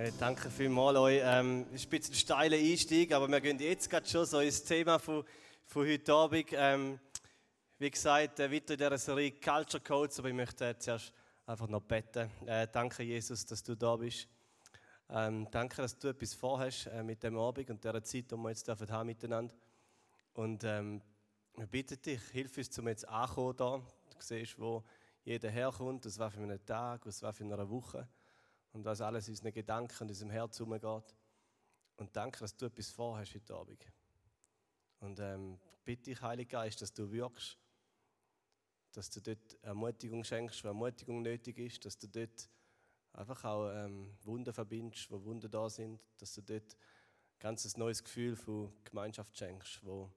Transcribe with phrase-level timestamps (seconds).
[0.00, 1.20] Hey, danke vielmals euch.
[1.24, 4.62] Ähm, ist ein bisschen ein steiler Einstieg, aber wir gehen jetzt gerade schon so ins
[4.62, 5.24] Thema von,
[5.66, 6.46] von heute Abend.
[6.52, 7.00] Ähm,
[7.80, 11.12] wie gesagt, äh, weiter in dieser Serie Culture Codes, aber ich möchte äh, zuerst
[11.46, 12.30] einfach noch beten.
[12.46, 14.28] Äh, danke, Jesus, dass du da bist.
[15.10, 18.50] Ähm, danke, dass du etwas vorhast äh, mit dem Abend und dieser Zeit, die wir
[18.50, 19.56] jetzt dürfen haben miteinander.
[20.34, 21.02] Und ähm,
[21.56, 23.78] wir bitten dich, hilf uns, zum jetzt ankommen da.
[23.78, 24.84] Du siehst, wo
[25.24, 28.06] jeder herkommt, aus was für einem Tag, aus was für einer Woche
[28.78, 31.16] und was alles in unseren Gedanken und unserem Herz umgeht.
[31.96, 33.84] Und danke, dass du etwas vorhast heute Abend.
[35.00, 37.58] Und ähm, bitte dich, Heiliger Geist, dass du wirkst,
[38.92, 42.48] dass du dort Ermutigung schenkst, wo Ermutigung nötig ist, dass du dort
[43.14, 48.04] einfach auch ähm, Wunder verbindest, wo Wunder da sind, dass du dort ein ganz neues
[48.04, 50.08] Gefühl von Gemeinschaft schenkst, wo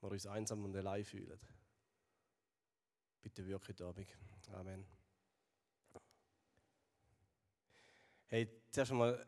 [0.00, 1.38] wir uns einsam und allein fühlen.
[3.20, 4.08] Bitte wirklich heute Abend.
[4.52, 5.01] Amen.
[8.34, 9.26] Hey, zuerst einmal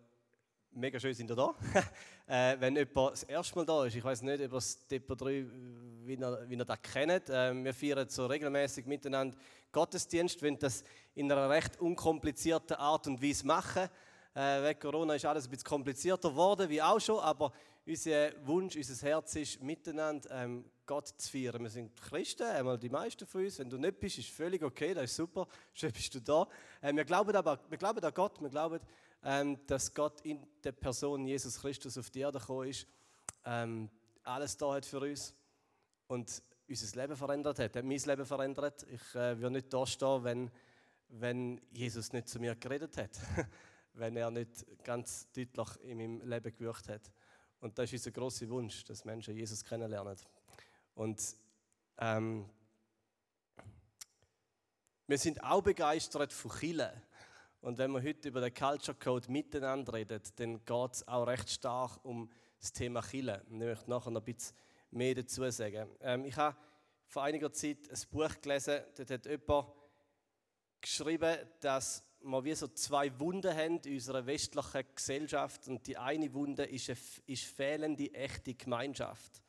[0.70, 1.54] mega schön sind ihr da.
[2.26, 5.44] äh, wenn jemand das erste Mal da ist, ich weiß nicht, ob das Depot 3,
[6.06, 7.28] wie wie ihr das kennt.
[7.28, 9.36] Äh, wir feiern so regelmäßig miteinander
[9.72, 13.90] Gottesdienst, wenn das in einer recht unkomplizierten Art und Weise machen.
[14.34, 17.52] Äh, wegen Corona ist alles ein bisschen komplizierter geworden, wie auch schon, aber
[17.86, 21.62] unser Wunsch, unser Herz ist, miteinander ähm, Gott zu feiern.
[21.62, 23.58] Wir sind Christen, einmal die meisten von uns.
[23.58, 25.48] Wenn du nicht bist, ist völlig okay, das ist super.
[25.72, 26.46] Schön bist du da.
[26.82, 28.80] Ähm, wir glauben aber, wir glauben an Gott, wir glauben,
[29.22, 32.86] ähm, dass Gott in der Person Jesus Christus auf die Erde gekommen ist,
[33.44, 33.90] ähm,
[34.22, 35.34] alles da hat für uns
[36.06, 38.86] und unser Leben verändert hat, hat mein Leben verändert.
[38.90, 40.50] Ich äh, würde nicht da stehen, wenn,
[41.08, 43.10] wenn Jesus nicht zu mir geredet hat,
[43.94, 47.10] wenn er nicht ganz deutlich in meinem Leben gewirkt hat.
[47.60, 50.16] Und das ist unser großer Wunsch, dass Menschen Jesus kennenlernen.
[50.94, 51.36] Und
[51.98, 52.48] ähm,
[55.06, 57.02] wir sind auch begeistert von Chile.
[57.60, 61.50] Und wenn wir heute über den Culture Code miteinander reden, dann geht es auch recht
[61.50, 63.42] stark um das Thema Chile.
[63.46, 64.56] Ich möchte nachher noch ein bisschen
[64.90, 65.88] mehr dazu sagen.
[66.00, 66.56] Ähm, ich habe
[67.06, 69.68] vor einiger Zeit ein Buch gelesen, dort hat jemand
[70.80, 75.68] geschrieben, dass wir wie so zwei Wunden haben in unserer westlichen Gesellschaft.
[75.68, 79.43] Und die eine Wunde ist, eine, ist fehlende echte Gemeinschaft.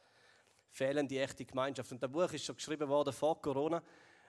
[0.76, 1.90] Fehlende echte Gemeinschaft.
[1.94, 3.82] Und das Buch ist schon geschrieben worden vor Corona.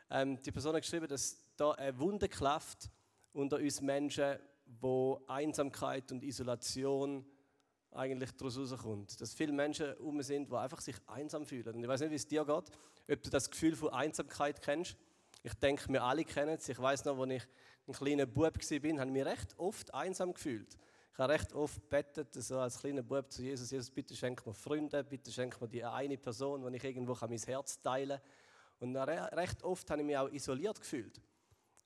[0.09, 2.89] Ähm, die Person hat geschrieben, dass da eine Wunde klafft
[3.33, 4.39] unter uns Menschen,
[4.81, 7.27] wo Einsamkeit und Isolation
[7.91, 9.21] eigentlich daraus rauskommt.
[9.21, 11.75] Dass viele Menschen um sind, die einfach sich einsam fühlen.
[11.75, 12.71] Und ich weiß nicht, wie es dir geht,
[13.11, 14.97] ob du das Gefühl von Einsamkeit kennst.
[15.43, 16.69] Ich denke, wir alle kennen es.
[16.69, 17.43] Ich weiß noch, als ich
[17.89, 20.77] ein kleiner Bub war, habe ich mich recht oft einsam gefühlt.
[21.17, 24.53] Ich habe recht oft bettet, so als kleiner Bub zu Jesus, Jesus, bitte schenk mir
[24.53, 28.21] Freunde, bitte schenk mir die eine Person, die ich irgendwo mein Herz teilen
[28.79, 28.95] kann.
[28.95, 31.23] Und recht oft habe ich mich auch isoliert gefühlt.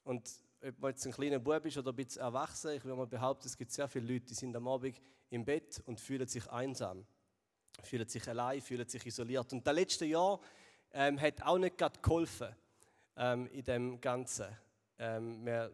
[0.02, 0.28] Und
[0.66, 3.46] ob man jetzt ein kleiner Bub ist oder ein bisschen erwachsen, ich würde mal behaupten,
[3.46, 7.06] es gibt sehr viele Leute, die sind am Abend im Bett und fühlen sich einsam,
[7.84, 9.52] fühlen sich allein, fühlen sich isoliert.
[9.52, 10.40] Und das letzte Jahr
[10.92, 12.48] ähm, hat auch nicht gerade geholfen
[13.16, 14.48] ähm, in dem Ganzen.
[14.98, 15.70] Ähm, wir,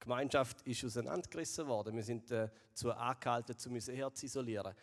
[0.00, 1.94] die Gemeinschaft ist auseinandergerissen worden.
[1.94, 4.74] Wir sind äh, zu angehalten, zu unser Herz isolieren.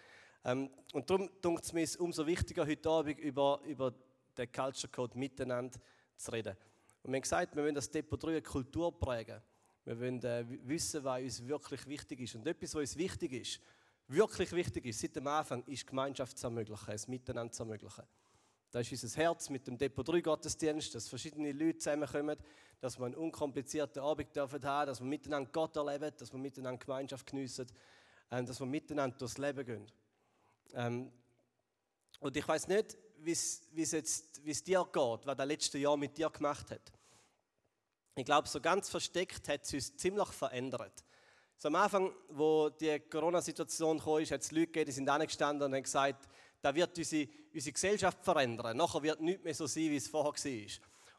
[0.46, 3.94] Ähm, und darum denkt es mir umso wichtiger, heute Abend über, über
[4.38, 5.80] den Culture Code miteinander
[6.16, 6.56] zu reden.
[7.02, 9.42] Und wir haben gesagt, wir wollen das Depot 3 eine Kultur prägen.
[9.86, 12.36] Wir wollen äh, wissen, was uns wirklich wichtig ist.
[12.36, 13.60] Und etwas, was uns wichtig ist,
[14.08, 18.04] wirklich wichtig ist, seit dem Anfang, ist Gemeinschaft zu ermöglichen, es Miteinander zu ermöglichen.
[18.72, 22.38] Das ist unser Herz mit dem Depot 3 Gottesdienst, dass verschiedene Leute zusammenkommen,
[22.82, 27.26] dass wir einen unkomplizierten Abend dürfen dass wir miteinander Gott erleben, dass wir miteinander Gemeinschaft
[27.26, 27.68] geniessen,
[28.30, 29.92] ähm, dass wir miteinander durchs Leben gehen.
[30.74, 31.12] Ähm,
[32.20, 36.70] und ich weiß nicht, wie es dir geht, was das letzte Jahr mit dir gemacht
[36.72, 36.92] hat.
[38.16, 41.04] Ich glaube, so ganz versteckt hat es uns ziemlich verändert.
[41.58, 45.76] So am Anfang, wo die Corona-Situation kam, hat es Leute gegeben, die sind angestanden und
[45.76, 46.28] haben gesagt,
[46.62, 48.76] da wird unsere, unsere Gesellschaft verändern.
[48.78, 50.72] Nachher wird nichts mehr so sein, wie es vorher war.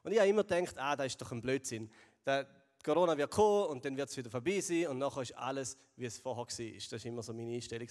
[0.02, 1.90] Und ich habe immer gedacht, ah, das ist doch ein Blödsinn.
[2.24, 2.46] Der
[2.84, 6.06] Corona wird kommen und dann wird es wieder vorbei sein und nachher ist alles, wie
[6.06, 6.46] es vorher war.
[6.46, 7.88] Das war immer so meine Einstellung.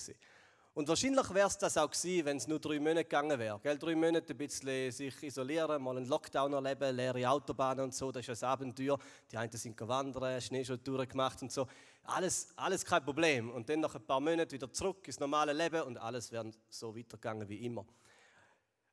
[0.78, 3.60] Und wahrscheinlich wäre es das auch gewesen, wenn es nur drei Monate gegangen wäre.
[3.64, 3.80] Gell?
[3.80, 8.28] Drei Monate ein bisschen sich isolieren, mal einen Lockdown erleben, leere Autobahnen und so, das
[8.28, 9.00] ist ein Abenteuer.
[9.32, 11.66] Die einen sind wandern, Schneeschuhtouren gemacht und so.
[12.08, 13.52] Alles, alles kein Problem.
[13.52, 16.96] Und dann nach ein paar Monaten wieder zurück ins normale Leben und alles wäre so
[16.96, 17.86] weitergegangen wie immer.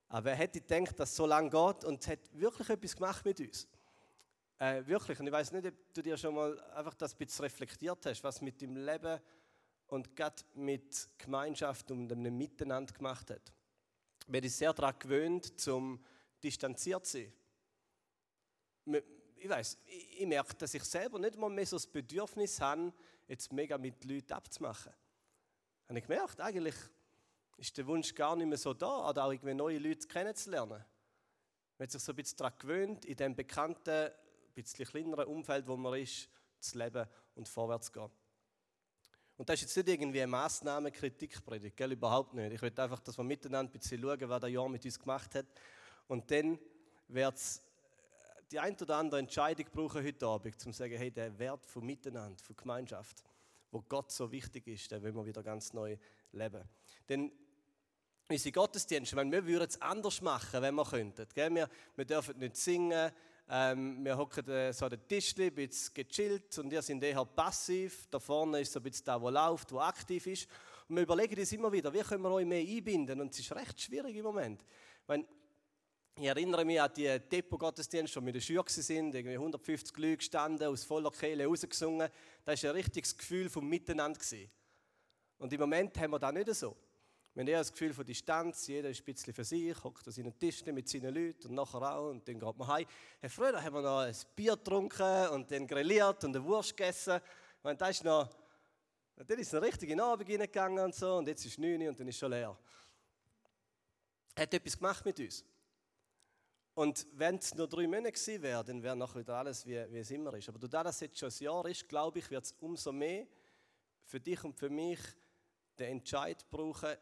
[0.09, 3.25] Aber wer hätte gedacht, dass es so lange geht und es hat wirklich etwas gemacht
[3.25, 3.69] mit uns?
[4.59, 5.19] Äh, wirklich.
[5.21, 8.25] Und ich weiß nicht, ob du dir schon mal einfach das ein bisschen reflektiert hast,
[8.25, 9.21] was mit dem Leben
[9.87, 13.53] und gerade mit Gemeinschaft und einem Miteinander gemacht hat.
[14.27, 16.05] Wir sind sehr daran gewöhnt, zum
[16.43, 17.31] distanziert zu
[18.87, 19.03] sein.
[19.45, 19.77] Ich weiß,
[20.17, 22.95] ich merke, dass ich selber nicht mal mehr so das Bedürfnis habe,
[23.29, 24.91] jetzt mega mit Leuten abzumachen.
[25.87, 26.75] Habe ich gemerkt, eigentlich
[27.59, 30.83] ist der Wunsch gar nicht mehr so da, oder auch irgendwie neue Leute kennenzulernen.
[31.77, 34.13] Man hat sich so ein bisschen daran gewöhnt, in dem bekannten, ein
[34.55, 36.31] bisschen kleineren Umfeld, wo man ist,
[36.61, 38.11] zu leben und vorwärts zu gehen.
[39.37, 41.93] Und das ist jetzt nicht irgendwie eine Massnahme, Kritikpredigt, gell?
[41.93, 42.55] überhaupt nicht.
[42.55, 45.35] Ich will einfach, dass wir miteinander ein bisschen schauen, was das Jahr mit uns gemacht
[45.35, 45.47] hat.
[46.09, 46.59] Und dann
[47.09, 47.64] wird es
[48.51, 51.85] die ein oder andere Entscheidung brauchen heute Abend, um zu sagen, hey, der Wert von
[51.85, 53.23] Miteinander, von Gemeinschaft,
[53.71, 55.97] wo Gott so wichtig ist, den wollen wir wieder ganz neu
[56.33, 56.63] leben.
[57.09, 57.33] Denn
[58.29, 61.27] unsere Gottesdienste, wir würden es anders machen, wenn wir könnten.
[61.35, 63.11] Wir, wir dürfen nicht singen,
[63.49, 67.25] ähm, wir hocken äh, so an den Tisch, ein bisschen gechillt und wir sind eher
[67.25, 68.07] passiv.
[68.11, 70.49] Da vorne ist so ein bisschen der, der läuft, der aktiv ist.
[70.89, 73.21] Und wir überlegen uns immer wieder, wie können wir euch mehr einbinden.
[73.21, 74.65] Und es ist recht schwierig im Moment.
[75.07, 75.27] Wenn,
[76.17, 80.17] ich erinnere mich an die Depot-Gottesdienste, wo wir in der Schule waren, irgendwie 150 Leute
[80.19, 82.09] gestanden, aus voller Kehle rausgesungen.
[82.45, 84.21] Das war ein richtiges Gefühl vom Miteinander.
[85.39, 86.77] Und im Moment haben wir das nicht so.
[87.35, 90.13] Wir haben eher das Gefühl von Distanz, jeder ist ein bisschen für sich, hockt an
[90.13, 92.87] seinen Tisch mit seinen Leuten und nachher auch und dann geht man heim.
[93.29, 97.21] Früher haben wir noch ein Bier getrunken und dann grilliert und eine Wurst gegessen.
[97.65, 98.31] Und das ist noch,
[99.17, 101.59] dann ist es noch richtig in den Abend reingegangen und so und jetzt ist es
[101.59, 102.57] 9 Uhr und dann ist es schon leer.
[104.37, 105.45] Er hat etwas gemacht mit uns.
[106.75, 109.99] Und wenn es nur drei Monate gewesen wäre, dann wäre nachher wieder alles, wie, wie
[109.99, 110.49] es immer ist.
[110.49, 113.27] Aber da das jetzt schon ein Jahr ist, glaube ich, wird es umso mehr
[114.05, 114.99] für dich und für mich
[115.79, 116.97] den Entscheid brauchen,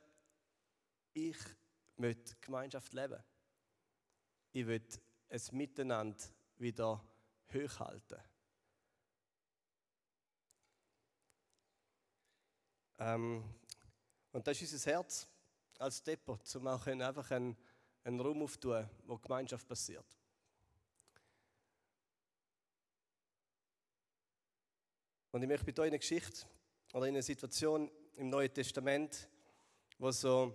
[1.14, 1.36] ich
[1.96, 3.22] möchte Gemeinschaft leben.
[4.52, 4.82] Ich will
[5.28, 6.22] es miteinander
[6.58, 7.02] wieder
[7.52, 8.19] hochhalten.
[12.98, 13.42] Ähm,
[14.32, 15.26] und das ist unser Herz
[15.78, 17.56] als Depot, um auch einfach einen,
[18.04, 20.06] einen Raum aufzutun, wo Gemeinschaft passiert.
[25.31, 26.46] Und ich möchte mit euch eine Geschichte
[26.93, 29.28] oder in einer Situation im Neuen Testament,
[29.99, 30.54] wo so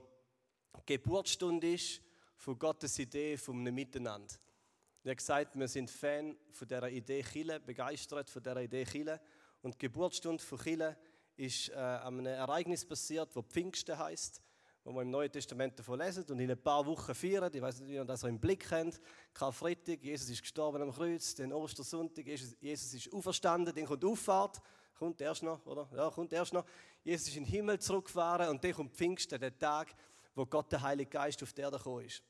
[0.85, 2.01] Geburtsstunde ist
[2.35, 4.35] von Gottes Idee einem Miteinander.
[5.03, 9.19] Er hat gesagt, wir sind Fan von dieser Idee Chile, begeistert von dieser Idee Chile.
[9.61, 10.97] Und die Geburtsstunde von Chile
[11.35, 14.41] ist äh, an einem Ereignis passiert, das Pfingsten heißt,
[14.87, 17.51] wo wir im Neuen Testament davon lesen und in ein paar Wochen feiern.
[17.53, 19.01] Ich weiß nicht, wie ihr das so im Blick habt.
[19.33, 24.61] Karfreitag, Jesus ist gestorben am Kreuz, dann Ostersonntag, Jesus, Jesus ist auferstanden, dann kommt Auffahrt,
[24.97, 25.89] kommt erst noch, oder?
[25.93, 26.63] Ja, kommt erst noch.
[27.03, 29.93] Jesus ist in den Himmel zurückgefahren und dann kommt Pfingsten, der Tag,
[30.33, 32.23] wo Gott der Heilige Geist auf die Erde gekommen ist.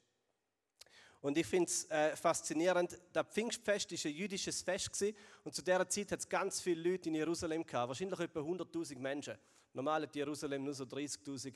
[1.22, 5.62] Und ich finde es äh, faszinierend, das Pfingstfest war ein jüdisches Fest gewesen, und zu
[5.62, 9.38] dieser Zeit hat es ganz viele Leute in Jerusalem gehabt, wahrscheinlich etwa 100'000 Menschen.
[9.74, 11.54] Normal hat Jerusalem nur so 30'000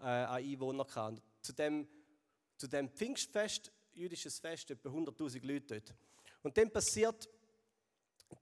[0.00, 1.22] äh, Einwohner gehabt.
[1.40, 1.88] Zu dem,
[2.56, 5.94] zu dem Pfingstfest, jüdisches Fest, etwa 100'000 Leute dort.
[6.42, 7.28] Und dann passiert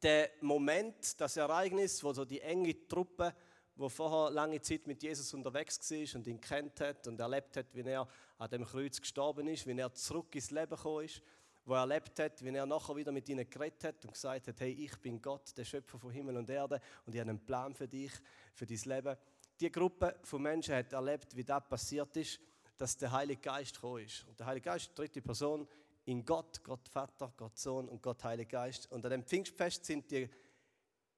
[0.02, 3.34] der Moment, das Ereignis, wo so die enge Truppe
[3.76, 7.74] wo vorher lange Zeit mit Jesus unterwegs war und ihn kennt hat und erlebt hat,
[7.74, 8.06] wie er
[8.38, 11.22] an dem Kreuz gestorben ist, wie er zurück ins Leben gekommen ist,
[11.64, 14.60] wo er erlebt hat, wie er nachher wieder mit ihnen geredet hat und gesagt hat,
[14.60, 17.74] hey, ich bin Gott, der Schöpfer von Himmel und Erde und ich habe einen Plan
[17.74, 18.12] für dich,
[18.54, 19.16] für dein Leben.
[19.60, 22.40] Die Gruppe von Menschen hat erlebt, wie das passiert ist,
[22.76, 24.26] dass der Heilige Geist gekommen ist.
[24.26, 25.68] Und der Heilige Geist, die dritte Person,
[26.04, 28.90] in Gott, Gott Vater, Gott Sohn und Gott Heilige Geist.
[28.90, 30.28] Und an dem Pfingstfest sind die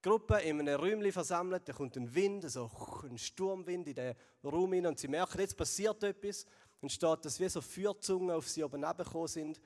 [0.03, 2.71] Gruppe in einem Räumchen versammelt, da kommt ein Wind, so
[3.03, 6.45] ein Sturmwind in den Raum hinein und sie merken, jetzt passiert etwas.
[6.83, 9.61] Dann steht, dass wie so Feuerzungen auf sie oben gekommen sind.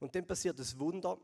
[0.00, 1.16] Und dann passiert ein Wunder.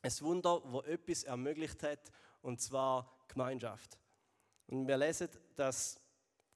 [0.00, 2.10] Ein Wunder, wo etwas ermöglicht hat,
[2.40, 3.98] und zwar Gemeinschaft.
[4.68, 6.00] Und wir lesen, dass,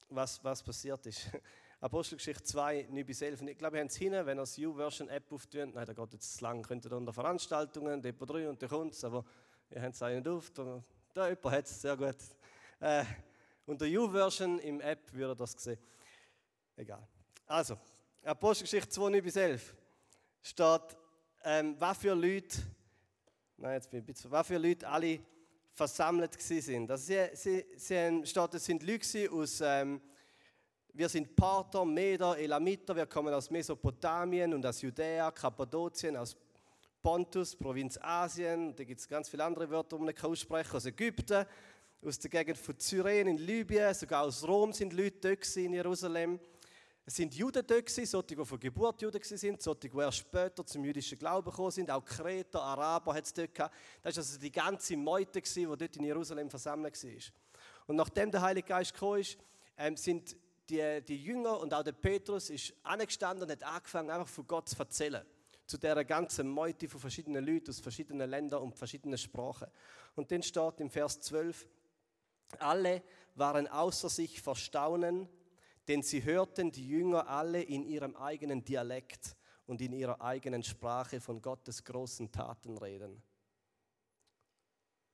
[0.09, 1.31] was, was passiert ist.
[1.81, 3.43] Apostelgeschichte 2, 9 bis 11.
[3.43, 6.40] Ich glaube, wir haben es hinten, wenn ihr das U-Version-App auftun, nein, da geht jetzt
[6.40, 9.25] lang, könnt ihr unter Veranstaltungen, Depot 3 und kommt es, aber
[9.71, 12.17] ihr habt es nicht auf, da jemand hat es, sehr gut.
[12.81, 13.05] Äh,
[13.64, 15.79] unter U-Version im App würde das sehen.
[16.76, 17.07] Egal.
[17.47, 17.79] Also,
[18.25, 19.75] Apostelgeschichte 2, 9 bis 11
[20.43, 20.97] steht,
[21.45, 22.59] ähm, was für Leute,
[23.57, 25.21] nein, jetzt bin ich ein bisschen, was für Leute alle
[25.72, 26.90] versammelt sind.
[26.90, 30.00] Also sie, sie, sie steht, es sind Leute aus, ähm,
[30.92, 36.36] wir sind Parther, Meder, Elamiter, wir kommen aus Mesopotamien und aus Judäa, Kappadokien, aus
[37.02, 40.76] Pontus, Provinz Asien, da gibt es ganz viele andere Wörter, die man nicht aussprechen kann,
[40.76, 41.46] aus Ägypten,
[42.04, 46.40] aus der Gegend von Syren in Libyen, sogar aus Rom sind Leute dort in Jerusalem.
[47.07, 50.85] Es sind Juden dort, solche, die von Geburt Juden sind, solche, die erst später zum
[50.85, 53.75] jüdischen Glauben gekommen sind, auch Kreter, Araber hat es dort gehabt.
[54.02, 57.23] Das war also die ganze Meute, die dort in Jerusalem versammelt war.
[57.87, 59.38] Und nachdem der Heilige Geist gekommen ist,
[59.76, 60.37] ähm, sind
[60.69, 64.69] die, die Jünger und auch der Petrus ist angestanden und hat angefangen, einfach von Gott
[64.69, 65.25] zu erzählen
[65.71, 69.69] zu der ganzen Meute von verschiedenen Leuten aus verschiedenen Ländern und verschiedenen Sprachen.
[70.16, 71.64] Und dann steht im Vers 12,
[72.59, 73.04] Alle
[73.37, 75.28] waren außer sich vor Staunen,
[75.88, 81.20] denn sie hörten die Jünger alle in ihrem eigenen Dialekt und in ihrer eigenen Sprache
[81.20, 83.22] von Gottes großen Taten reden.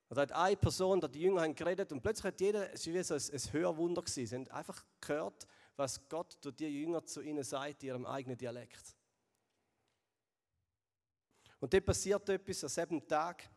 [0.08, 3.14] Da hat eine Person, die Jünger haben geredet und plötzlich hat jeder, es war so
[3.14, 4.26] ein, ein Hörwunder gewesen.
[4.26, 8.38] Sie haben einfach gehört, was Gott durch die Jünger zu ihnen sagt, in ihrem eigenen
[8.38, 8.96] Dialekt.
[11.58, 13.49] Und dann passiert etwas am selben Tag.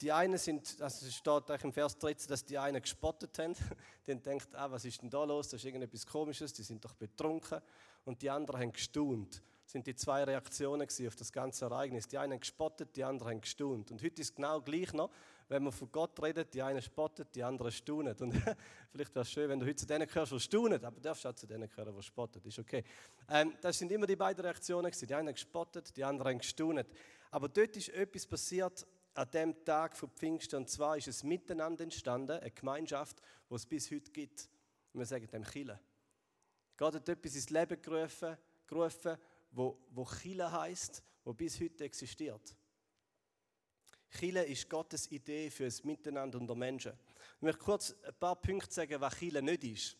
[0.00, 3.54] Die einen sind, also steht im Vers 13, dass die einen gespottet haben.
[4.06, 5.48] Die denkt, ah, was ist denn da los?
[5.48, 7.60] Das ist irgendetwas Komisches, die sind doch betrunken.
[8.04, 9.42] Und die anderen haben gestaunt.
[9.64, 12.06] Das sind die zwei Reaktionen auf das ganze Ereignis.
[12.06, 13.90] Die einen haben gespottet, die anderen haben gestaunt.
[13.90, 15.10] Und heute ist es genau gleich noch,
[15.48, 18.14] wenn man von Gott redet, die einen spottet, die anderen staunen.
[18.18, 18.34] Und
[18.92, 21.26] vielleicht wäre es schön, wenn du heute zu denen gehörst, die staunen, aber du darfst
[21.26, 22.42] auch zu denen gehören, die spotten.
[22.44, 22.84] Ist okay.
[23.30, 24.92] Ähm, das sind immer die beiden Reaktionen.
[24.92, 26.86] Die einen haben gespottet, die anderen haben gestaunt.
[27.30, 30.56] Aber dort ist etwas passiert, an dem Tag von Pfingsten.
[30.56, 34.48] Und zwar ist es miteinander entstanden, eine Gemeinschaft, die es bis heute gibt.
[34.92, 35.80] Wir sagen dem Chile.
[36.76, 39.16] Gott hat etwas ins Leben gerufen, gerufen
[39.52, 42.56] wo, wo Chile heisst, wo bis heute existiert.
[44.18, 46.92] Chile ist Gottes Idee für das Miteinander unter Menschen.
[47.36, 49.96] Ich möchte kurz ein paar Punkte sagen, was Chile nicht ist.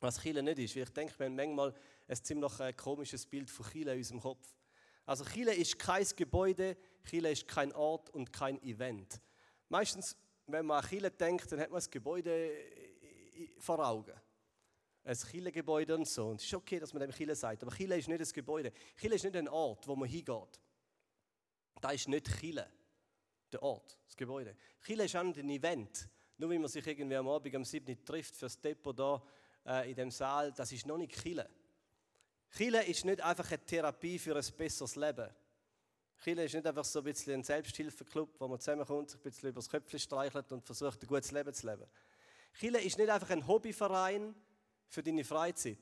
[0.00, 0.74] Was Chile nicht ist.
[0.74, 1.74] Weil ich denke, wir haben manchmal
[2.08, 4.54] ein ziemlich äh, komisches Bild von Chile in unserem Kopf.
[5.06, 9.20] Also Chile ist kein Gebäude, Chile ist kein Ort und kein Event.
[9.68, 10.16] Meistens,
[10.46, 12.52] wenn man an Chile denkt, dann hat man das Gebäude
[13.58, 14.14] vor Augen.
[15.04, 16.28] Ein Chile-Gebäude und so.
[16.28, 18.72] Und es ist okay, dass man dem Chile sagt, aber Chile ist nicht ein Gebäude.
[18.98, 20.60] Chile ist nicht ein Ort, wo man hingeht.
[21.80, 22.70] Da ist nicht Chile,
[23.50, 24.54] der Ort, das Gebäude.
[24.84, 26.08] Chile ist auch nicht ein Event.
[26.36, 28.04] Nur wie man sich irgendwie am Abend am 7.
[28.04, 29.22] trifft für das Depot da
[29.66, 31.48] äh, in dem Saal, das ist noch nicht Chile.
[32.50, 35.30] Chile ist nicht einfach eine Therapie für ein besseres Leben.
[36.22, 39.48] Chile ist nicht einfach so ein bisschen ein Selbsthilfeclub, wo man zusammenkommt, sich ein bisschen
[39.48, 41.86] übers Köpfchen streichelt und versucht, ein gutes Leben zu leben.
[42.52, 44.34] Chile ist nicht einfach ein Hobbyverein
[44.86, 45.78] für deine Freizeit.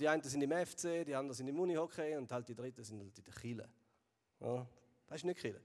[0.00, 3.00] die einen sind im FC, die anderen sind im Unihockey und halt die dritten sind
[3.00, 3.68] halt in der Chile.
[4.40, 4.66] Ja,
[5.06, 5.60] das ist nicht Chile.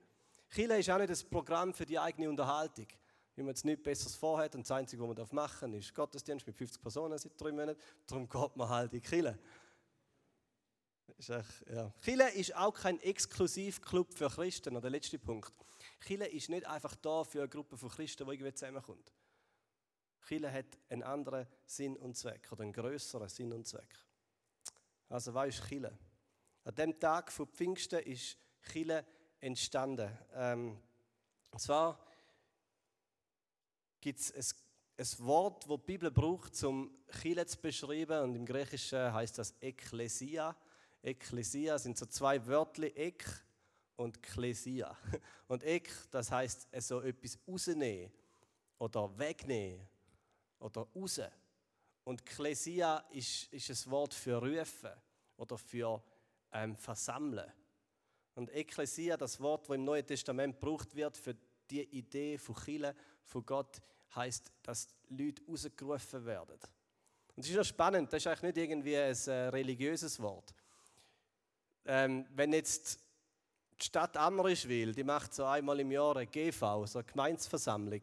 [0.50, 2.88] Chile ist auch nicht das Programm für die eigene Unterhaltung.
[3.36, 6.46] Wenn man jetzt nichts Besseres vorhat und das Einzige, was man machen darf, ist Gottesdienst
[6.46, 7.79] mit 50 Personen seit drei Monaten.
[8.05, 9.39] Darum geht man halt in die Chile.
[11.17, 11.91] Ist echt, ja.
[12.03, 14.79] Chile ist auch kein Exklusivclub für Christen.
[14.81, 15.53] Der letzte Punkt.
[16.05, 19.12] Chile ist nicht einfach da für eine Gruppe von Christen, die irgendwie zusammenkommt.
[20.27, 23.95] Chile hat einen anderen Sinn und Zweck oder einen größeren Sinn und Zweck.
[25.10, 25.98] Also was ist Chile?
[26.63, 28.38] An dem Tag von Pfingsten ist
[28.72, 29.05] Chile
[29.39, 30.17] entstanden.
[30.33, 30.79] Ähm,
[31.51, 32.00] und zwar
[34.00, 34.57] gibt es ein,
[34.98, 36.89] ein Wort, das die Bibel braucht, um
[37.22, 38.24] Chile zu beschreiben.
[38.24, 40.55] Und im Griechischen heißt das Ekklesia.
[41.03, 43.25] Ekklesia sind so zwei Wörter, Ek
[43.98, 44.98] und Klesia.
[45.48, 48.12] Und Ek, das heißt so etwas rausnehmen
[48.79, 49.88] oder wegnehmen
[50.60, 51.22] oder raus.
[52.05, 54.91] Und Klesia ist, ist ein Wort für rufen
[55.38, 56.01] oder für
[56.53, 57.51] ähm, versammeln.
[58.36, 61.36] Und Ekklesia, das Wort, das im Neuen Testament gebraucht wird für
[61.69, 62.95] die Idee von Chile,
[63.25, 63.81] von Gott,
[64.15, 66.60] heißt, dass Leute rausgerufen werden.
[67.36, 70.53] Und das ist ja spannend, das ist eigentlich nicht irgendwie ein äh, religiöses Wort.
[71.85, 72.99] Ähm, wenn jetzt
[73.79, 78.01] die Stadt Amrischwil, die macht so einmal im Jahr eine GV, so eine Gemeinsversammlung,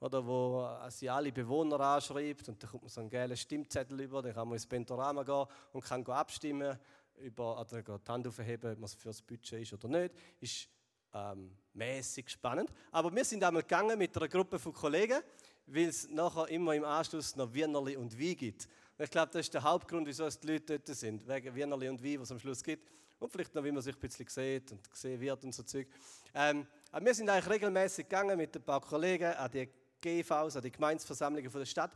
[0.00, 4.22] oder wo sie alle Bewohner anschreibt und dann kommt man so einen gelben Stimmzettel über,
[4.22, 6.78] dann kann man ins Pentorama gehen und kann abstimmen
[7.16, 10.14] über, oder die Hand aufheben, ob man für das Budget ist oder nicht.
[10.40, 10.68] Ist
[11.14, 12.70] ähm, mäßig spannend.
[12.92, 15.20] Aber wir sind einmal gegangen mit einer Gruppe von Kollegen,
[15.66, 18.68] weil es nachher immer im Anschluss noch Wienerli und Wein gibt.
[18.96, 22.02] Und ich glaube, das ist der Hauptgrund, wieso die Leute dort sind, wegen Wienerli und
[22.02, 22.88] Wein, was es am Schluss gibt.
[23.18, 25.88] Und vielleicht noch, wie man sich ein bisschen sieht und gesehen wird und so Zeug.
[26.34, 29.68] Ähm, aber wir sind eigentlich regelmäßig gegangen mit ein paar Kollegen an die
[30.00, 31.92] GVs, an die Gemeinsversammlungen der Stadt.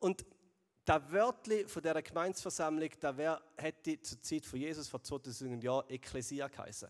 [0.00, 0.24] Und
[0.86, 5.88] der Wörtli von dieser Gemeinsversammlung, da wär, hätte zur Zeit von Jesus vor 2000 Jahren
[5.88, 6.88] Ekklesia geheißen.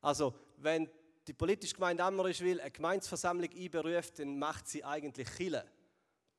[0.00, 0.90] Also, wenn
[1.26, 5.64] die politische Gemeinde will, eine Gemeinsversammlung einberuft, dann macht sie eigentlich Chile.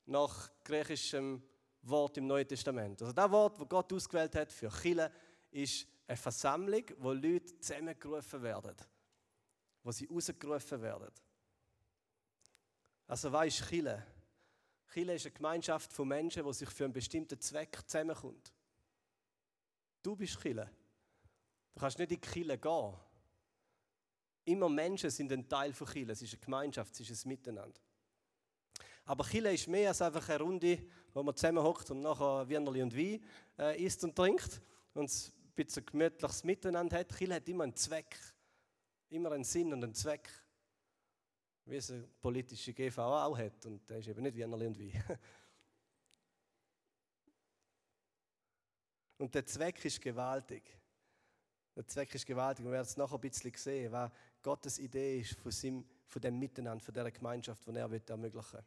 [0.06, 1.42] Nach griechischem
[1.84, 3.02] Wort im Neuen Testament.
[3.02, 5.12] Also das Wort, das Gott ausgewählt hat für Chile,
[5.52, 8.76] ist eine Versammlung, wo Leute zusammengerufen werden.
[9.84, 11.12] Wo sie rausgerufen werden.
[13.08, 14.06] Also was ist Chile?
[14.92, 18.54] Chile ist eine Gemeinschaft von Menschen, die sich für einen bestimmten Zweck zusammenkommt.
[20.02, 20.70] Du bist Chile.
[21.74, 22.94] Du kannst nicht in die Chile gehen.
[24.46, 26.14] Immer Menschen sind ein Teil von Chile.
[26.14, 27.80] Es ist eine Gemeinschaft, es ist ein Miteinander.
[29.06, 32.96] Aber Chile ist mehr als einfach eine Runde, wo man zusammenhockt und nachher Wienerli und
[32.96, 33.24] Wein
[33.58, 34.62] äh, isst und trinkt
[34.94, 37.16] und bisschen gemütliches Miteinander hat.
[37.16, 38.18] Chile hat immer einen Zweck.
[39.10, 40.30] Immer einen Sinn und einen Zweck.
[41.66, 43.66] wie es eine politische GV auch hat.
[43.66, 44.94] Und der ist eben nicht Wienerli und wie.
[49.20, 50.64] Und der Zweck ist gewaltig.
[51.76, 52.66] Der Zweck ist gewaltig.
[52.66, 56.38] Wir werden es nachher ein bisschen sehen, was Gottes Idee ist von, seinem, von dem
[56.38, 58.66] Miteinander, von dieser Gemeinschaft, die er ermöglichen will.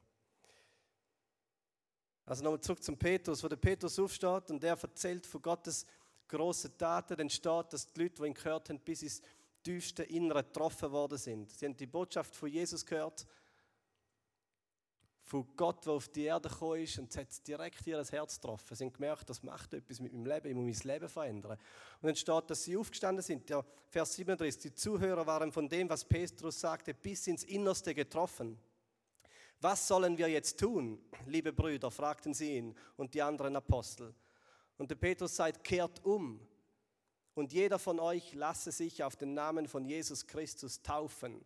[2.24, 5.84] Also nochmal zurück zum Petrus, wo der Petrus aufsteht und der erzählt von Gottes
[6.28, 9.22] großen Taten, dann steht, dass die Leute, die ihn gehört haben, bis ins
[9.62, 11.50] tiefste Innere getroffen worden sind.
[11.50, 13.26] Sie haben die Botschaft von Jesus gehört,
[15.26, 18.76] von Gott, der auf die Erde gekommen ist und es hat direkt ihr Herz getroffen.
[18.76, 21.58] Sie haben gemerkt, das macht etwas mit meinem Leben, ich muss mein Leben verändern.
[22.00, 23.50] Und dann steht, dass sie aufgestanden sind.
[23.50, 28.56] Ja, Vers 37, die Zuhörer waren von dem, was Petrus sagte, bis ins Innerste getroffen.
[29.60, 31.90] Was sollen wir jetzt tun, liebe Brüder?
[31.90, 34.14] fragten sie ihn und die anderen Apostel.
[34.78, 36.40] Und der Petrus sagt, kehrt um
[37.34, 41.44] und jeder von euch lasse sich auf den Namen von Jesus Christus taufen.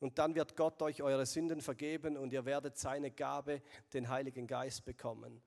[0.00, 3.62] Und dann wird Gott euch eure Sünden vergeben und ihr werdet seine Gabe,
[3.94, 5.42] den Heiligen Geist, bekommen.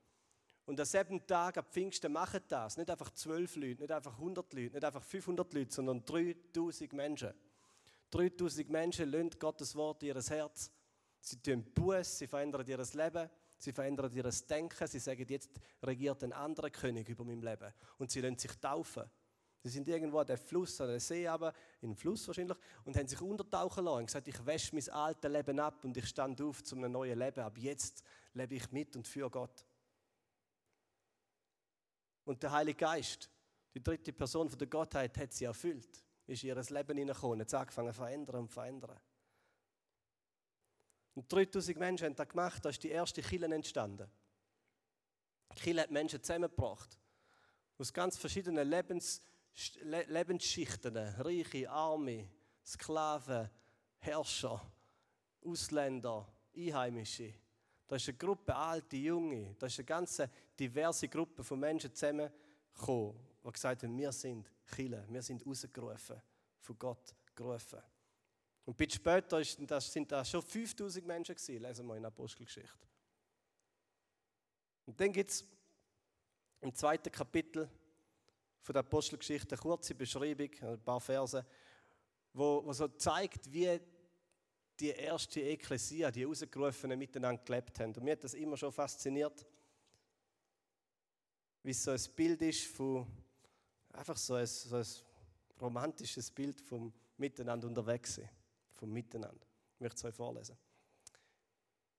[0.66, 2.76] Und am selben Tag, ab Pfingsten, machen das.
[2.76, 7.32] Nicht einfach zwölf Leute, nicht einfach 100 Leute, nicht einfach 500 Leute, sondern 3000 Menschen.
[8.10, 10.70] 3000 Menschen lönt Gottes Wort in ihr Herz
[11.20, 13.30] Sie tun Buß, sie verändern ihr Leben,
[13.60, 15.50] sie verändern ihr Denken, sie sagen, jetzt
[15.82, 17.72] regiert ein anderer König über mein Leben.
[17.98, 19.04] Und sie lassen sich taufen.
[19.62, 21.52] Sie sind irgendwo an den Fluss, an den See, aber
[21.82, 25.30] in den Fluss wahrscheinlich, und haben sich untertauchen lassen und gesagt, ich wasche mein altes
[25.30, 27.40] Leben ab und ich stand auf zu einem neuen Leben.
[27.40, 28.02] Ab jetzt
[28.32, 29.66] lebe ich mit und für Gott.
[32.24, 33.28] Und der Heilige Geist,
[33.74, 37.92] die dritte Person von der Gottheit, hat sie erfüllt, ist ihr Leben hineingekommen, hat angefangen
[37.92, 38.98] zu verändern und verändern.
[41.14, 44.08] Und 3000 Menschen haben das gemacht, da ist die erste Kille entstanden.
[45.56, 46.98] Die Kille hat Menschen zusammengebracht.
[47.78, 49.22] Aus ganz verschiedenen Lebens,
[49.82, 50.96] Lebensschichten.
[50.96, 52.28] Reiche, Arme,
[52.64, 53.50] Sklaven,
[53.98, 54.60] Herrscher,
[55.44, 57.34] Ausländer, Einheimische.
[57.86, 59.56] Da ist eine Gruppe, alte, junge.
[59.58, 60.22] Da ist eine ganz
[60.58, 66.22] diverse Gruppe von Menschen zusammengekommen, die gesagt haben, wir sind Kille, wir sind rausgerufen,
[66.60, 67.80] von Gott gerufen.
[68.70, 69.42] Und ein bisschen später
[69.80, 72.86] sind das schon 5000 Menschen gewesen, lesen wir in Apostelgeschichte.
[74.86, 75.44] Und dann gibt es
[76.60, 77.68] im zweiten Kapitel
[78.60, 81.44] von der Apostelgeschichte eine kurze Beschreibung, ein paar Verse,
[82.32, 83.80] wo, wo so zeigt, wie
[84.78, 87.92] die erste Ekklesia, die Rausgerufenen, miteinander gelebt haben.
[87.96, 89.44] Und mir hat das immer schon fasziniert,
[91.64, 93.04] wie es so ein Bild ist von,
[93.94, 94.86] einfach so ein, so ein
[95.60, 98.30] romantisches Bild vom Miteinander unterwegs sein
[98.80, 99.46] vom Miteinander.
[99.74, 100.56] Ich möchte es euch vorlesen.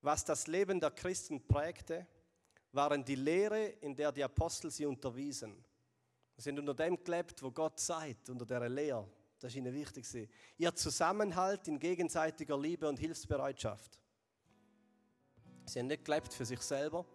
[0.01, 2.07] Was das Leben der Christen prägte,
[2.71, 5.63] waren die Lehre, in der die Apostel sie unterwiesen.
[6.35, 9.07] Sie sind unter dem gelebt, wo Gott sagt, unter der Lehre.
[9.39, 10.29] Das ist ihnen wichtig.
[10.57, 13.99] Ihr Zusammenhalt in gegenseitiger Liebe und Hilfsbereitschaft.
[15.65, 17.05] Sie haben nicht gelebt für sich selber,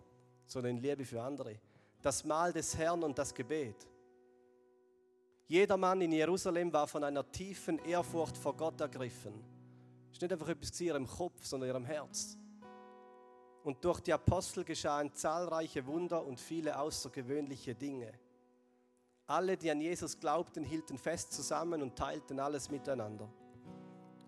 [0.47, 1.59] sondern in Liebe für andere.
[2.03, 3.87] Das Mahl des Herrn und das Gebet.
[5.49, 9.56] Jeder Mann in Jerusalem war von einer tiefen Ehrfurcht vor Gott ergriffen.
[10.17, 12.39] Es war nicht einfach etwas in ihrem Kopf, sondern in ihrem Herz.
[13.65, 18.15] Und durch die Apostel geschahen zahlreiche Wunder und viele außergewöhnliche Dinge.
[19.27, 23.29] Alle, die an Jesus glaubten, hielten fest zusammen und teilten alles miteinander.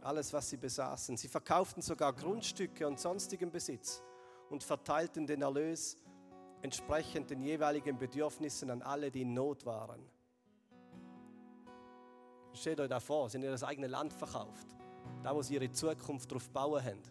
[0.03, 1.17] Alles, was sie besaßen.
[1.17, 4.03] Sie verkauften sogar Grundstücke und sonstigen Besitz
[4.51, 5.97] und verteilten den Erlös
[6.61, 10.07] entsprechend den jeweiligen Bedürfnissen an alle, die in Not waren.
[12.53, 14.78] Steht euch da vor, sie haben ihr eigenes Land verkauft
[15.23, 17.03] da wo sie ihre Zukunft darauf bauen haben.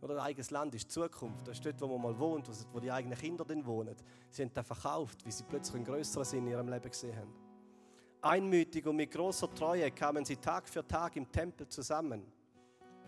[0.00, 1.46] Oder ein eigenes Land ist die Zukunft.
[1.46, 3.94] Das ist dort, wo man mal wohnt, wo die eigenen Kinder dann wohnen.
[4.30, 7.32] Sie haben das verkauft, wie sie plötzlich einen größeren Sinn in ihrem Leben gesehen haben.
[8.22, 12.22] Einmütig und mit großer Treue kamen sie Tag für Tag im Tempel zusammen.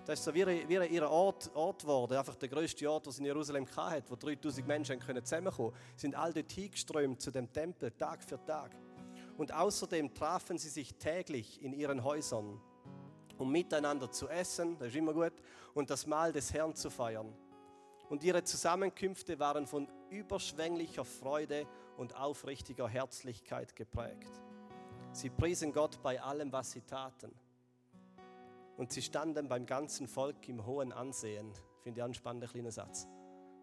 [0.04, 3.24] Das ist so wie, wie ihr Ort, Ort geworden, einfach der größte Ort, den in
[3.26, 5.82] Jerusalem hatte, wo 3000 Menschen können zusammenkommen können.
[5.96, 8.76] sind all dort hingeströmt zu dem Tempel, Tag für Tag.
[9.36, 12.60] Und außerdem trafen sie sich täglich in ihren Häusern
[13.42, 15.32] um miteinander zu essen, das ist immer gut,
[15.74, 17.34] und das Mahl des Herrn zu feiern.
[18.08, 24.30] Und ihre Zusammenkünfte waren von überschwänglicher Freude und aufrichtiger Herzlichkeit geprägt.
[25.12, 27.34] Sie priesen Gott bei allem, was sie taten.
[28.76, 31.52] Und sie standen beim ganzen Volk im hohen Ansehen.
[31.80, 33.08] Finde ich einen spannenden kleinen Satz.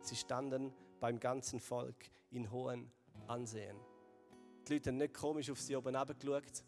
[0.01, 2.91] Sie standen beim ganzen Volk in hohem
[3.27, 3.77] Ansehen.
[4.67, 6.63] Die Leute haben nicht komisch auf sie oben geschaut,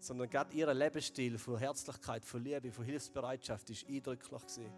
[0.00, 4.72] sondern gerade ihr Lebensstil von Herzlichkeit, von Liebe, von Hilfsbereitschaft ist eindrücklich gewesen.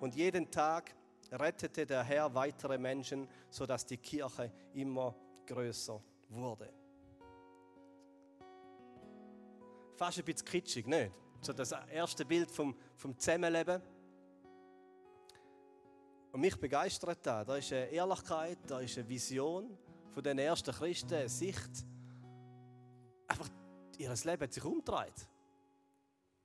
[0.00, 0.94] Und jeden Tag
[1.32, 5.14] rettete der Herr weitere Menschen, sodass die Kirche immer
[5.46, 6.72] größer wurde.
[9.96, 11.12] Fast ein bisschen kitschig, nicht?
[11.40, 13.82] So das erste Bild vom, vom Zusammenleben,
[16.32, 17.46] Und mich begeistert das.
[17.46, 19.76] Da ist eine Ehrlichkeit, da ist eine Vision
[20.12, 21.70] von den ersten Christen, eine Sicht.
[23.26, 23.48] Einfach,
[23.98, 25.28] ihr Leben hat sich umgedreht.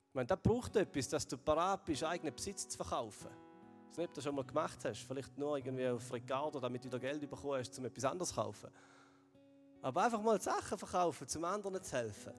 [0.10, 3.30] Ich meine, das braucht etwas, dass du parat bist, eigenen Besitz zu verkaufen.
[3.92, 5.02] Ich weiß nicht, ob du das schon mal gemacht hast.
[5.02, 8.36] Vielleicht nur irgendwie auf Ricardo, damit du wieder Geld bekommen hast, um etwas anderes zu
[8.36, 8.70] kaufen.
[9.82, 12.34] Aber einfach mal Sachen verkaufen, um anderen zu helfen.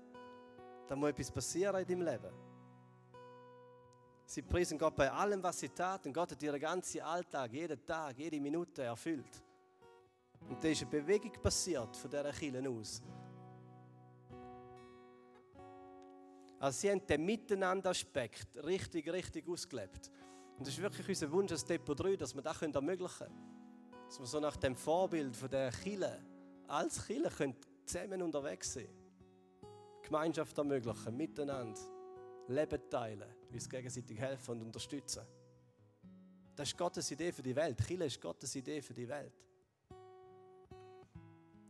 [0.87, 2.35] Da muss etwas passieren in deinem Leben.
[4.27, 6.07] Sie preisen Gott bei allem, was sie tat.
[6.07, 9.43] Und Gott hat ihren ganzen Alltag, jeden Tag, jede Minute erfüllt.
[10.49, 13.03] Und da ist eine Bewegung passiert von dieser Kirche aus.
[16.65, 20.11] Also sie haben den Miteinander-Aspekt richtig, richtig ausgelebt.
[20.57, 24.07] Und das ist wirklich unser Wunsch als Depot 3, dass wir das ermöglichen können.
[24.07, 26.25] Dass wir so nach dem Vorbild von der Kirche
[26.67, 28.89] als Kirche zusammen unterwegs sein
[30.05, 31.79] Gemeinschaft ermöglichen, miteinander,
[32.49, 35.27] Leben teilen, uns gegenseitig helfen und unterstützen.
[36.57, 37.77] Das ist Gottes Idee für die Welt.
[37.77, 39.35] Kirche ist Gottes Idee für die Welt.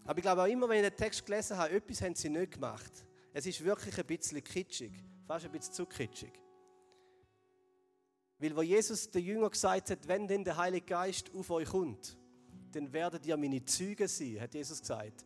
[0.05, 2.53] Aber ich glaube auch immer, wenn ich den Text gelesen habe, etwas haben sie nicht
[2.53, 3.05] gemacht.
[3.37, 4.92] Es ist wirklich ein bisschen kitschig,
[5.27, 6.33] fast ein bisschen zu kitschig.
[8.38, 12.16] Weil wo Jesus den Jünger gesagt hat, wenn denn der Heilige Geist auf euch kommt,
[12.70, 15.25] dann werdet ihr meine Züge sein, hat Jesus gesagt.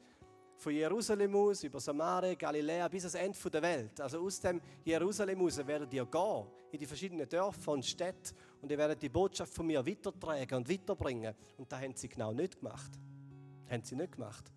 [0.57, 4.01] Von Jerusalem aus, über Samaria, Galiläa bis ans Ende der Welt.
[4.01, 8.71] Also aus dem Jerusalem aus werdet ihr gehen in die verschiedenen Dörfer und Städte und
[8.71, 11.35] ihr werdet die Botschaft von mir weitertragen und weiterbringen.
[11.59, 12.91] Und das haben sie genau nicht gemacht.
[13.71, 14.51] Haben sie nicht gemacht.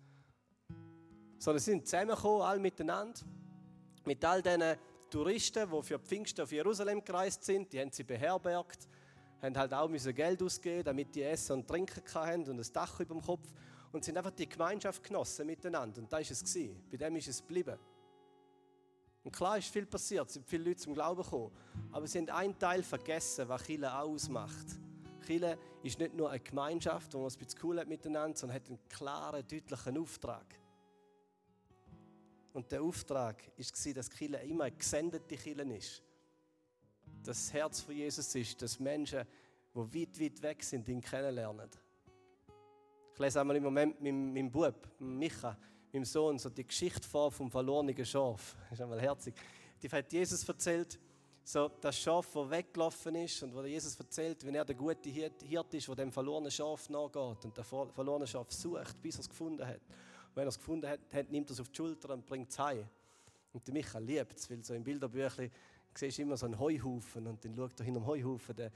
[1.38, 3.20] Sondern sie sind zusammengekommen, alle miteinander,
[4.06, 4.76] mit all diesen
[5.10, 7.72] Touristen, die für Pfingsten auf Jerusalem gereist sind.
[7.72, 8.88] Die haben sie beherbergt
[9.42, 13.00] haben halt auch müssen Geld ausgeben, damit die Essen und Trinken hatten und ein Dach
[13.00, 13.52] über dem Kopf
[13.90, 16.00] und sind einfach die Gemeinschaft genossen miteinander.
[16.00, 16.82] Und da ist es gewesen.
[16.90, 17.76] Bei dem ist es geblieben.
[19.24, 21.52] Und klar ist viel passiert, es sind viele Leute zum Glauben gekommen,
[21.92, 24.66] aber sie haben einen Teil vergessen, was Chile ausmacht.
[25.24, 28.56] Chile ist nicht nur eine Gemeinschaft, wo man es ein bisschen cool hat miteinander, sondern
[28.56, 30.61] hat einen klaren, deutlichen Auftrag.
[32.52, 36.02] Und der Auftrag war, dass Chile immer eine gesendete Chile ist
[37.22, 39.24] das Herz von Jesus ist, dass Menschen,
[39.74, 41.70] die weit, weit weg sind, ihn kennenlernen.
[43.14, 45.56] Ich lese einmal im Moment mit meinem Bub, Micha,
[45.92, 48.56] meinem Sohn, so die Geschichte vor vom verlorenen Schaf.
[48.64, 49.34] Das ist einmal herzig.
[49.82, 50.98] Die hat Jesus erzählt,
[51.44, 55.74] so das Schaf, das weggelaufen ist und wo Jesus erzählt, wenn er der gute Hirt
[55.74, 59.66] ist, der dem verlorenen Schaf nachgeht und der verlorene Schaf sucht, bis er es gefunden
[59.66, 59.80] hat.
[60.34, 62.86] Wenn er es gefunden hat, nimmt er es auf die Schulter und bringt es heim.
[63.52, 65.50] Und der Micha liebt es, weil so im Bilderbüchlein
[65.92, 68.70] Du siehst immer so einen Heuhaufen und dann schaut er hinter dem Heuhaufen der,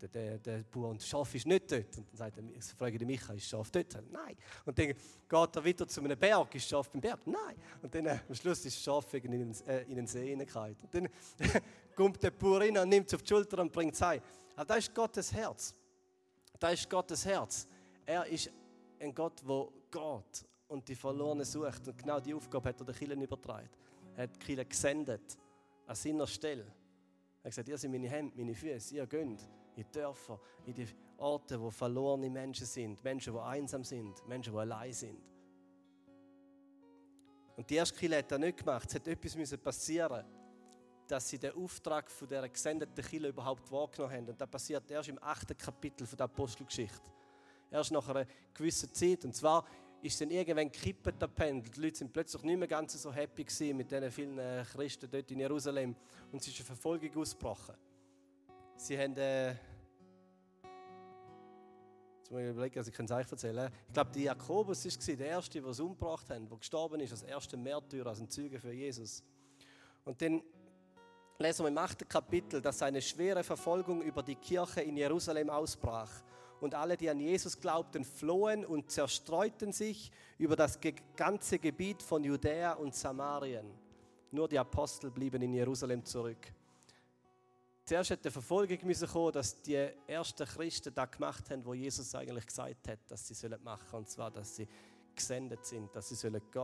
[0.00, 1.98] der, der, der Bauer und das Schaf ist nicht dort.
[1.98, 2.44] Und dann sagt er,
[2.76, 4.02] frage ich Micha, ist das Schaf dort?
[4.10, 4.36] Nein.
[4.64, 7.26] Und dann geht er wieder zu einem Berg, ist das Schaf beim Berg?
[7.26, 7.56] Nein.
[7.82, 10.76] Und dann äh, am Schluss ist das Schaf in den, äh, in den See hineingefallen.
[10.82, 11.08] Und dann
[11.94, 14.22] kommt der Bauer rein und nimmt es auf die Schulter und bringt es heim.
[14.56, 15.74] Aber das ist Gottes Herz.
[16.58, 17.68] Das ist Gottes Herz.
[18.06, 18.50] Er ist
[18.98, 21.88] ein Gott, der geht und die Verlorenen sucht.
[21.88, 23.68] Und genau die Aufgabe hat er den Kindern übertragen.
[24.16, 25.38] Er hat die Kinder gesendet
[25.86, 26.64] an seiner Stelle.
[27.42, 29.38] Er hat gesagt, ihr seid meine Hände, meine Füße, ihr geht in
[29.76, 34.58] die Dörfer, in die Orte, wo verlorene Menschen sind, Menschen, die einsam sind, Menschen, die
[34.58, 35.18] allein sind.
[37.56, 38.88] Und die erste Kirche hat das nicht gemacht.
[38.88, 40.24] Es hat etwas passieren
[41.06, 44.28] dass sie den Auftrag von dieser gesendeten Kirche überhaupt wahrgenommen haben.
[44.28, 47.10] Und das passiert erst im achten Kapitel der Apostelgeschichte.
[47.70, 49.24] Erst nach einer gewissen Zeit.
[49.24, 49.66] Und zwar
[50.04, 51.72] ist dann irgendwann gekippt, der Pendel.
[51.72, 55.30] Die Leute sind plötzlich nicht mehr ganz so happy mit diesen vielen äh, Christen dort
[55.30, 55.96] in Jerusalem.
[56.30, 57.74] Und es ist eine Verfolgung ausgebrochen.
[58.76, 59.16] Sie haben...
[59.16, 59.54] Äh,
[62.20, 63.70] Jetzt muss ich überlegen, also ich kann es euch erzählen.
[63.86, 67.22] Ich glaube, der Jakobus war der Erste, der es umgebracht hat, der gestorben ist, als
[67.22, 69.22] erster Märtyrer, als ein Zeuge für Jesus.
[70.06, 70.42] Und dann
[71.38, 76.22] lesen wir im achten Kapitel, dass eine schwere Verfolgung über die Kirche in Jerusalem ausbrach
[76.64, 80.78] und alle, die an Jesus glaubten, flohen und zerstreuten sich über das
[81.14, 83.66] ganze Gebiet von Judäa und Samarien.
[84.30, 86.52] Nur die Apostel blieben in Jerusalem zurück.
[87.84, 92.46] Zuerst hätte Verfolgung müssen kommen, dass die ersten Christen das gemacht haben, wo Jesus eigentlich
[92.46, 94.66] gesagt hat, dass sie sollen machen, und zwar, dass sie
[95.14, 96.62] gesendet sind, dass sie sollen gehen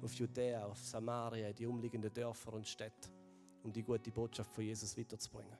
[0.00, 3.10] auf Judäa, auf Samaria, die umliegenden Dörfer und Städte,
[3.64, 5.58] um die gute Botschaft von Jesus weiterzubringen.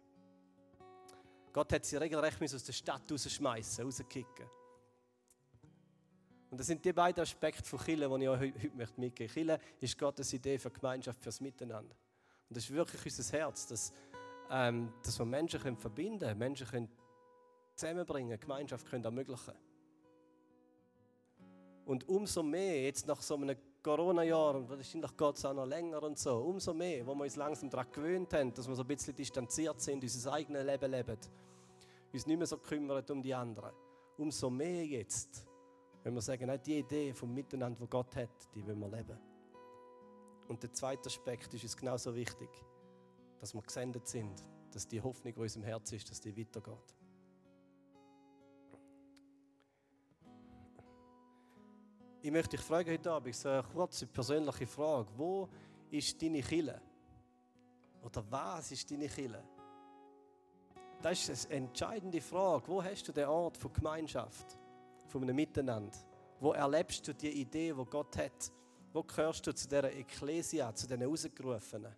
[1.52, 4.46] Gott hat sie regelrecht aus der Stadt rausschmeißen, rauskicken.
[6.50, 9.26] Und das sind die beiden Aspekte von Chile, die ich euch heute mitgeben möchte.
[9.26, 11.94] Chile ist Gottes Idee für Gemeinschaft, fürs Miteinander.
[12.48, 13.92] Und das ist wirklich unser Herz, dass,
[14.50, 16.88] ähm, dass wir Menschen können verbinden können, Menschen können
[17.76, 19.54] zusammenbringen, Gemeinschaft können ermöglichen.
[21.84, 26.02] Und umso mehr, jetzt nach so einem Corona-Jahr, und wahrscheinlich geht es auch noch länger
[26.02, 28.88] und so, umso mehr, wo wir uns langsam daran gewöhnt haben, dass wir so ein
[28.88, 31.16] bisschen distanziert sind, unser eigenes Leben leben,
[32.12, 33.72] uns nicht mehr so kümmern um die anderen.
[34.18, 35.46] Umso mehr jetzt,
[36.02, 39.18] wenn wir sagen, die Idee vom Miteinander, wo Gott hat, die wollen wir leben.
[40.48, 42.50] Und der zweite Aspekt ist uns genauso wichtig,
[43.38, 46.99] dass wir gesendet sind, dass die Hoffnung, die in unserem Herz ist, dass die weitergeht.
[52.22, 55.08] Ich möchte dich fragen heute Abend, so eine kurze persönliche Frage.
[55.16, 55.48] Wo
[55.90, 56.78] ist deine Kille?
[58.04, 59.42] Oder was ist deine Kille?
[61.00, 62.68] Das ist eine entscheidende Frage.
[62.68, 64.58] Wo hast du den Ort von Gemeinschaft,
[65.08, 65.96] von einem Miteinander?
[66.40, 68.52] Wo erlebst du die Idee, die Gott hat?
[68.92, 71.96] Wo gehörst du zu dieser Ekklesia, zu den Ausgerufenen?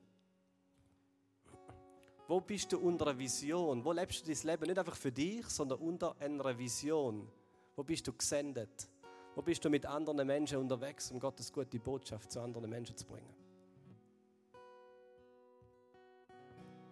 [2.28, 3.84] Wo bist du unter einer Vision?
[3.84, 7.28] Wo lebst du dein Leben nicht einfach für dich, sondern unter einer Vision?
[7.74, 8.88] Wo bist du gesendet?
[9.34, 13.06] Wo bist du mit anderen Menschen unterwegs, um Gottes gute Botschaft zu anderen Menschen zu
[13.06, 13.34] bringen?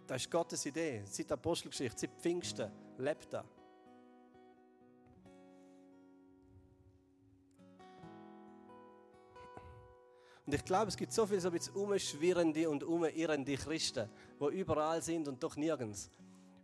[0.06, 1.02] Das ist Gottes Idee.
[1.04, 3.44] Seit der Apostelgeschichte, seit Pfingsten, lebt er.
[10.46, 15.28] Und ich glaube, es gibt so viele so umschwirrende und umirrende Christen, die überall sind
[15.28, 16.10] und doch nirgends.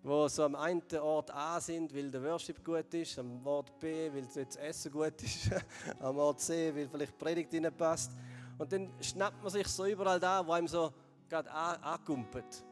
[0.02, 4.12] Wo so am einen Ort A sind, weil der Worship gut ist, am Ort B,
[4.12, 5.50] weil das Essen gut ist,
[6.00, 8.12] am Ort C, weil vielleicht die Predigt nicht passt.
[8.58, 10.92] Und dann schnappt man sich so überall da, wo einem so
[11.28, 12.64] gerade angumpelt.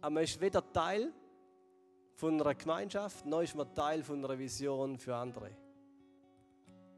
[0.00, 1.12] Aber man ist weder Teil
[2.14, 5.50] von einer Gemeinschaft, noch ist man Teil von einer Vision für andere.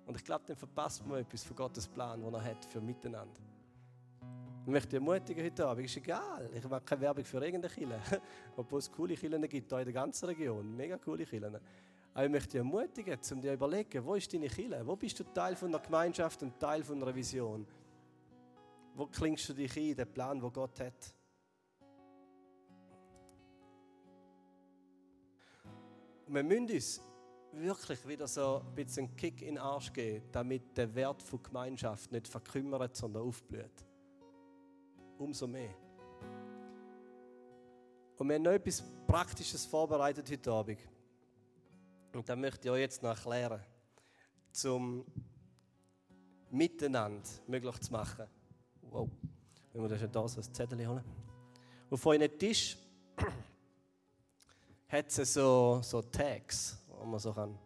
[0.06, 3.40] Und ich glaube, dann verpasst man etwas von Gottes Plan, den er hat für Miteinander.
[4.66, 8.00] Ich möchte dich ermutigen heute Abend, ist egal, ich mache keine Werbung für irgendeine Kille,
[8.57, 11.61] obwohl es coole Killen gibt, hier in der ganzen Region, mega coole Killen.
[12.12, 14.85] Aber ich möchte dich ermutigen, um dir zu überlegen, wo ist deine Kille?
[14.85, 17.64] Wo bist du Teil von einer Gemeinschaft und Teil von einer Vision?
[18.96, 21.14] Wo klingst du dich ein, den Plan, den Gott hat?
[26.26, 27.00] Wir müssen uns
[27.52, 31.40] wirklich wieder so ein bisschen einen Kick in den Arsch geben, damit der Wert von
[31.40, 33.87] Gemeinschaft nicht verkümmert, sondern aufblüht.
[35.18, 35.74] Umso mehr.
[38.18, 40.79] Und wir haben noch etwas Praktisches vorbereitet heute Abend.
[42.12, 43.61] Und das möchte ich euch jetzt noch erklären.
[44.52, 45.05] Zum
[46.50, 48.26] Miteinander möglich zu machen.
[48.83, 49.09] Wow.
[49.72, 51.05] Wenn wir das schon da so ein Zettel holen.
[51.90, 52.76] Auf euren Tisch
[54.88, 57.59] hat es so, so Tags, wo man so kann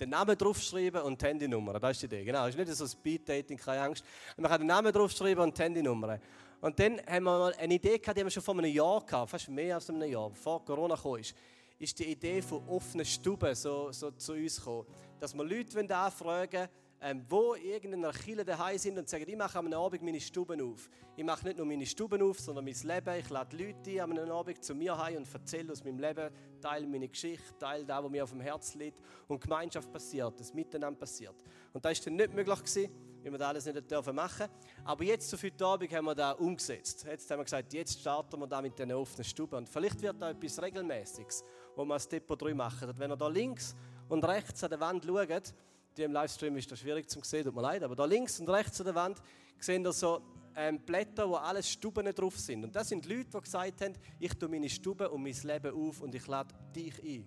[0.00, 1.78] den Namen draufschreiben und die Handynummer.
[1.78, 2.24] Das ist die Idee.
[2.24, 4.04] Genau, es ist nicht so Speed-Dating, keine Angst.
[4.36, 6.18] Man kann den Namen draufschreiben und die Handynummer.
[6.60, 9.30] Und dann haben wir mal eine Idee gehabt, die wir schon vor einem Jahr gehabt,
[9.30, 13.90] fast mehr als einem Jahr, bevor Corona kam, ist, die Idee von offenen Stuben so,
[13.92, 14.86] so zu uns gekommen.
[15.18, 16.68] Dass wir Leute anfragen
[17.02, 20.90] ähm, wo irgendeine Kirche daheim sind und sagen, ich mache am Abend meine Stuben auf.
[21.16, 23.18] Ich mache nicht nur meine Stuben auf, sondern mein Leben.
[23.18, 26.86] Ich lade Leute ein am Abend zu mir heim und erzähle aus meinem Leben, teile
[26.86, 30.98] meine Geschichte, teile das, was mir auf dem Herzen liegt und Gemeinschaft passiert, das Miteinander
[30.98, 31.36] passiert.
[31.72, 32.90] Und das war dann nicht möglich gewesen,
[33.22, 34.46] weil wir das alles nicht dürfen machen.
[34.84, 37.04] Aber jetzt, so heute Abend, haben wir das umgesetzt.
[37.04, 39.56] Jetzt haben wir gesagt, jetzt starten wir da mit diesen offenen Stuben.
[39.56, 41.44] Und vielleicht wird da etwas Regelmäßiges,
[41.76, 42.92] wo wir als Depot 3 machen.
[42.96, 43.74] Wenn ihr da links
[44.08, 45.54] und rechts an der Wand schaut,
[45.96, 48.48] die im Livestream ist das schwierig zu sehen, tut mir leid, aber da links und
[48.48, 49.20] rechts an der Wand
[49.58, 50.22] sehen ihr so
[50.56, 52.64] ähm, Blätter, wo alles Stuben drauf sind.
[52.64, 56.00] Und das sind Leute, die gesagt haben, ich tue meine Stube und mein Leben auf
[56.00, 57.26] und ich lade dich ein.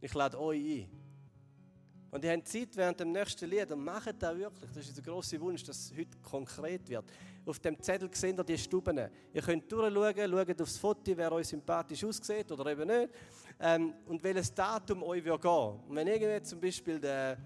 [0.00, 1.03] Ich lade euch ein.
[2.14, 4.70] Und die haben Zeit während dem nächsten Lied und machen das wirklich.
[4.72, 7.04] Das ist der große Wunsch, dass es heute konkret wird.
[7.44, 9.00] Auf dem Zettel sehen ihr die Stuben.
[9.32, 13.12] Ihr könnt durchschauen, schaut aufs Foto, wer euch sympathisch aussieht oder eben nicht.
[13.58, 15.80] Ähm, und welches Datum euch wird gehen.
[15.88, 17.36] Und wenn irgendwie zum Beispiel der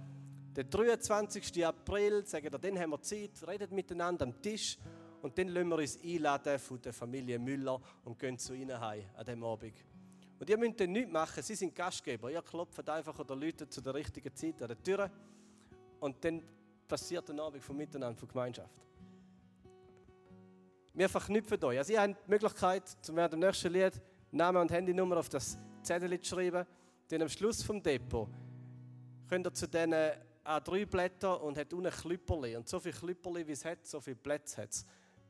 [0.54, 1.64] der 23.
[1.64, 4.76] April, sagen wir, dann haben wir Zeit, redet miteinander am Tisch
[5.22, 9.04] und dann lassen wir uns einladen von der Familie Müller und gehen zu ihnen heim
[9.16, 9.74] an diesem Abend.
[10.38, 12.30] Und ihr müsst dann nichts machen, sie sind Gastgeber.
[12.30, 15.10] Ihr klopft einfach oder Leute zu der richtigen Zeit an der Tür
[16.00, 16.42] und dann
[16.86, 18.74] passiert ein Abend von Miteinander, von Gemeinschaft.
[20.94, 21.78] Wir verknüpfen euch.
[21.78, 26.20] Also ihr habt die Möglichkeit, während dem nächsten Lied Name und Handynummer auf das Zettel
[26.20, 26.66] zu schreiben.
[27.08, 28.28] Dann am Schluss vom Depot
[29.28, 29.94] könnt ihr zu diesen
[30.44, 32.56] A3 Blätter und hat unten Klüpperli.
[32.56, 34.86] Und so viele Klüpperli, wie es hat, so viele Plätze hat es.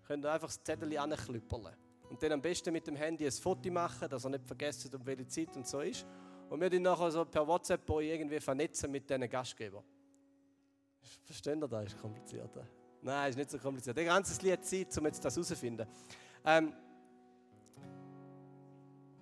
[0.07, 1.77] Könnt ihr einfach das Zettel anklüpperle.
[2.11, 5.07] Und dann am besten mit dem Handy ein Foto machen, dass ihr nicht vergesst, um
[5.07, 6.07] welche Zeit und so ist.
[6.49, 9.85] Und wir dann nachher so per WhatsApp irgendwie vernetzen mit diesen Gastgebern.
[11.25, 11.87] Versteht ihr das?
[11.87, 12.51] Ist kompliziert.
[13.03, 13.99] Nein, ist nicht so kompliziert.
[13.99, 15.87] Ein ganzes Lied Zeit, um jetzt das herauszufinden.
[16.45, 16.73] Ähm,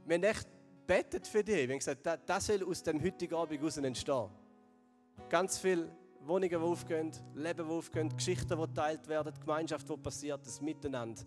[0.05, 0.49] wir haben echt
[0.87, 1.69] betet für dich.
[1.69, 4.31] Wir haben gesagt, das soll aus dem heutigen Abend heraus entstehen.
[5.29, 10.47] Ganz viele Wohnungen, die aufgehen, Leben, die aufgehen, Geschichten, die geteilt werden, Gemeinschaft, die passiert,
[10.47, 11.23] das Miteinander,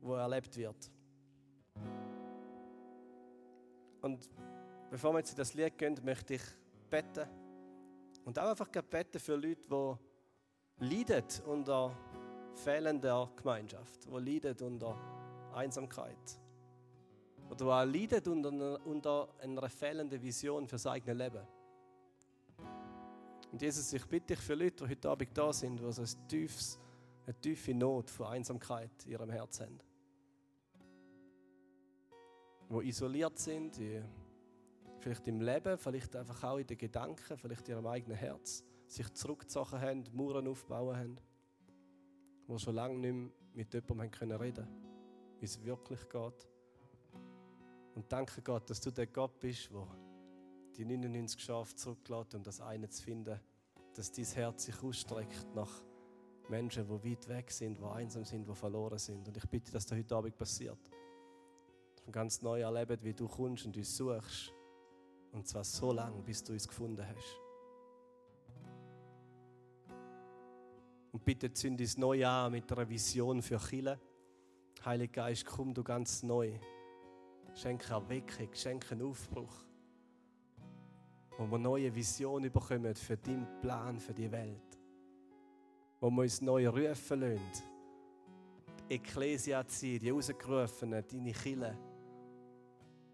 [0.00, 0.90] wo erlebt wird.
[4.02, 4.30] Und
[4.90, 6.42] bevor wir jetzt in das Lied gehen, möchte ich
[6.88, 7.28] beten.
[8.24, 11.96] Und auch einfach beten für Leute, die leiden unter
[12.54, 14.96] fehlender Gemeinschaft, die leiden unter
[15.54, 16.40] Einsamkeit.
[17.50, 21.46] Oder die leiden unter, unter einer fehlenden Vision für sein eigenes Leben.
[23.52, 26.28] Und Jesus, ich bitte dich für Leute, die heute Abend da sind, die so ein
[26.28, 26.78] tiefes,
[27.26, 29.89] eine tiefe Not von Einsamkeit in ihrem Herzen haben.
[32.70, 34.00] Die isoliert sind, die
[35.00, 39.12] vielleicht im Leben, vielleicht einfach auch in den Gedanken, vielleicht in ihrem eigenen Herz, sich
[39.12, 41.16] zurückgezogen haben, Mauern aufbauen haben,
[42.48, 44.68] die schon lange nicht mehr mit jemandem können reden
[45.40, 46.48] wie es wirklich geht.
[47.94, 49.86] Und danke Gott, dass du der Gott bist, der
[50.76, 53.40] die 99 Schafe zurücklässt, um das eine zu finden,
[53.94, 55.82] dass dein Herz sich ausstreckt nach
[56.48, 59.26] Menschen, die weit weg sind, die einsam sind, die verloren sind.
[59.26, 60.78] Und ich bitte, dass das heute Abend passiert.
[62.04, 64.52] Wir ganz neu erleben, wie du kommst und uns suchst
[65.32, 67.40] und zwar so lange, bis du uns gefunden hast.
[71.12, 73.98] Und bitte zünd uns neu an mit einer Vision für Chile.
[74.84, 76.58] Heiliger Geist, komm du ganz neu.
[77.54, 79.54] Schenke Erweckung, schenke einen Aufbruch.
[81.36, 84.78] Wo wir neue Visionen bekommen für deinen Plan, für die Welt.
[86.00, 87.64] Wo wir uns neu rufen lassen.
[88.88, 91.89] Die Ekklesia ziehen, die Rausgerufenen, deine Chile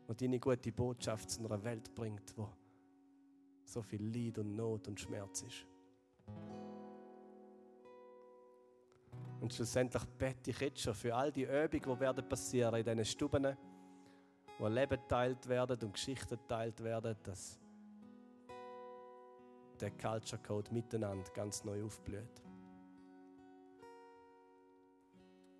[0.06, 2.48] und deine gute Botschaft zu einer Welt bringt, wo
[3.64, 5.66] so viel Leid und Not und Schmerz ist.
[9.40, 13.04] Und schlussendlich bete ich jetzt schon für all die Übungen, die werden passieren in diesen
[13.04, 13.56] Stuben,
[14.58, 17.60] wo Leben teilt werden und Geschichten teilt werden, dass
[19.80, 22.45] der Culture Code miteinander ganz neu aufblüht.